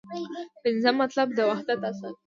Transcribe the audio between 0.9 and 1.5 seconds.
مطلب: د